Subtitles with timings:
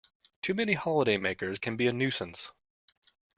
[0.41, 2.51] Too many holidaymakers can be a nuisance